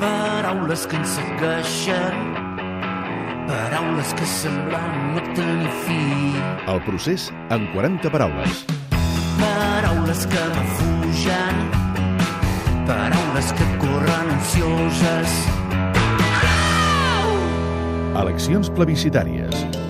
[0.00, 2.16] Paraules que ens segueixen,
[3.46, 6.00] paraules que semblen no tenir fi.
[6.72, 8.64] El procés en 40 paraules.
[9.38, 11.62] Paraules que refugen,
[12.88, 15.38] paraules que corren ansioses.
[18.24, 19.84] Eleccions plebiscitàries.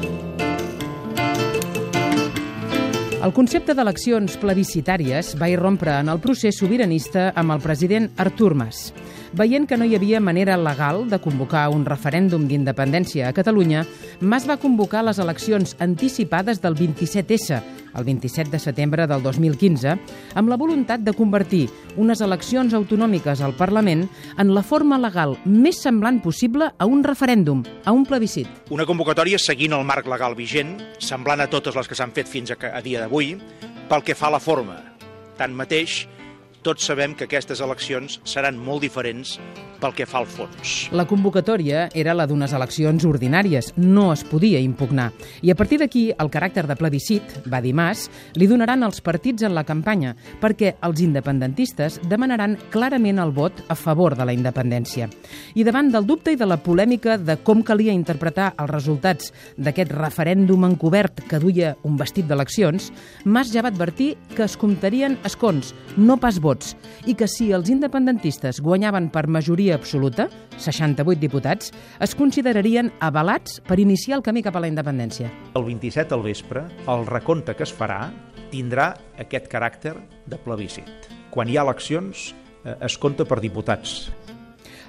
[3.24, 8.90] El concepte d'eleccions plebiscitàries va irrompre en el procés sobiranista amb el president Artur Mas.
[9.34, 13.80] Veient que no hi havia manera legal de convocar un referèndum d'independència a Catalunya,
[14.22, 17.58] Mas va convocar les eleccions anticipades del 27S,
[17.98, 19.96] el 27 de setembre del 2015,
[20.38, 21.64] amb la voluntat de convertir
[21.98, 24.06] unes eleccions autonòmiques al Parlament
[24.38, 28.46] en la forma legal més semblant possible a un referèndum, a un plebiscit.
[28.70, 32.54] Una convocatòria seguint el marc legal vigent, semblant a totes les que s'han fet fins
[32.54, 33.34] a, a dia d'avui,
[33.90, 34.78] pel que fa a la forma.
[35.34, 36.04] Tanmateix,
[36.64, 39.36] tots sabem que aquestes eleccions seran molt diferents
[39.82, 40.88] pel que fa al fons.
[40.96, 45.10] La convocatòria era la d'unes eleccions ordinàries, no es podia impugnar.
[45.44, 48.06] I a partir d'aquí, el caràcter de plebiscit, va dir Mas,
[48.40, 53.76] li donaran els partits en la campanya, perquè els independentistes demanaran clarament el vot a
[53.76, 55.10] favor de la independència.
[55.54, 59.92] I davant del dubte i de la polèmica de com calia interpretar els resultats d'aquest
[59.92, 62.90] referèndum encobert que duia un vestit d'eleccions,
[63.24, 66.53] Mas ja va advertir que es comptarien escons, no pas vots,
[67.06, 73.80] i que si els independentistes guanyaven per majoria absoluta, 68 diputats, es considerarien avalats per
[73.82, 75.30] iniciar el camí cap a la independència.
[75.54, 78.08] El 27 al vespre, el recompte que es farà
[78.52, 79.96] tindrà aquest caràcter
[80.26, 81.10] de plebiscit.
[81.34, 82.32] Quan hi ha eleccions,
[82.64, 84.12] eh, es compta per diputats.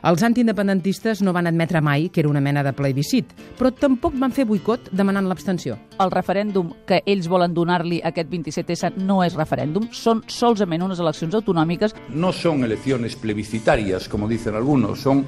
[0.04, 4.34] Els antiindependentistes no van admetre mai que era una mena de plebiscit, però tampoc van
[4.36, 5.78] fer boicot demanant l'abstenció.
[6.04, 11.36] El referèndum que ells volen donar-li aquest 27S no és referèndum, són solament unes eleccions
[11.40, 11.96] autonòmiques.
[12.10, 15.26] No son elecciones plebiscitarias, como dicen algunos, son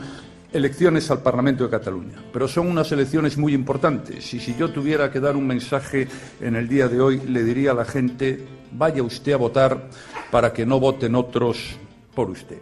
[0.54, 5.12] elecciones al Parlamento de Cataluña, pero son unas elecciones muy importantes y si yo tuviera
[5.12, 6.08] que dar un mensaje
[6.42, 9.90] en el día de hoy, le diría a la gente, vaya usted a votar
[10.32, 11.78] para que no voten otros
[12.18, 12.58] por usted.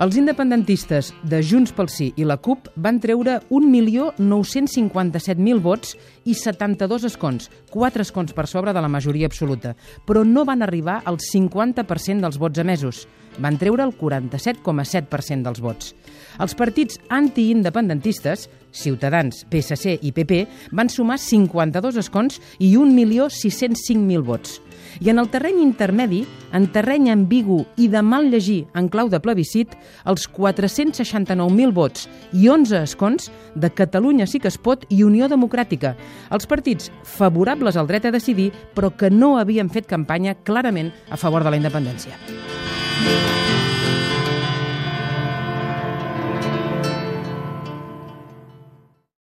[0.00, 7.04] Els independentistes de Junts pel Sí i la CUP van treure 1.957.000 vots i 72
[7.10, 9.76] escons, 4 escons per sobre de la majoria absoluta,
[10.08, 13.04] però no van arribar al 50% dels vots emesos.
[13.38, 15.94] Van treure el 47,7% dels vots.
[16.40, 24.58] Els partits antiindependentistes, Ciutadans, PSC i PP, van sumar 52 escons i 1.605.000 vots.
[25.00, 29.20] I en el terreny intermedi, en terreny ambigu i de mal llegir en clau de
[29.20, 29.74] plebiscit,
[30.04, 35.94] els 469.000 vots i 11 escons de Catalunya sí que es pot i Unió Democràtica,
[36.30, 41.16] els partits favorables al dret a decidir però que no havien fet campanya clarament a
[41.16, 42.18] favor de la independència.